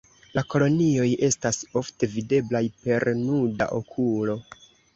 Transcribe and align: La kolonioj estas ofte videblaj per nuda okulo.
La 0.35 0.43
kolonioj 0.53 1.05
estas 1.27 1.59
ofte 1.83 2.09
videblaj 2.15 2.63
per 2.87 3.07
nuda 3.21 3.69
okulo. 3.83 4.43